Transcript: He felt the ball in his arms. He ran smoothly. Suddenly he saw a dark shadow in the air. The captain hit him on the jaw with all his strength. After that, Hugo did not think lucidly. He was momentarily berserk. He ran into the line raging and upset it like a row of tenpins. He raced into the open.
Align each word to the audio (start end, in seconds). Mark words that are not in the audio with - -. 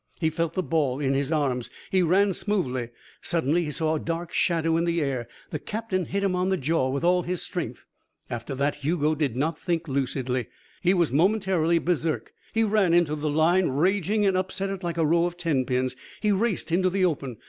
He 0.19 0.31
felt 0.31 0.53
the 0.55 0.63
ball 0.63 0.99
in 0.99 1.13
his 1.13 1.31
arms. 1.31 1.69
He 1.91 2.01
ran 2.01 2.33
smoothly. 2.33 2.89
Suddenly 3.21 3.65
he 3.65 3.69
saw 3.69 3.93
a 3.93 3.99
dark 3.99 4.33
shadow 4.33 4.75
in 4.75 4.85
the 4.85 4.99
air. 4.99 5.27
The 5.51 5.59
captain 5.59 6.05
hit 6.05 6.23
him 6.23 6.35
on 6.35 6.49
the 6.49 6.57
jaw 6.57 6.89
with 6.89 7.03
all 7.03 7.21
his 7.21 7.43
strength. 7.43 7.85
After 8.27 8.55
that, 8.55 8.77
Hugo 8.77 9.13
did 9.13 9.35
not 9.35 9.59
think 9.59 9.87
lucidly. 9.87 10.47
He 10.81 10.95
was 10.95 11.11
momentarily 11.11 11.77
berserk. 11.77 12.33
He 12.51 12.63
ran 12.63 12.95
into 12.95 13.13
the 13.15 13.29
line 13.29 13.67
raging 13.67 14.25
and 14.25 14.35
upset 14.35 14.71
it 14.71 14.81
like 14.81 14.97
a 14.97 15.05
row 15.05 15.25
of 15.25 15.37
tenpins. 15.37 15.95
He 16.19 16.31
raced 16.31 16.71
into 16.71 16.89
the 16.89 17.05
open. 17.05 17.37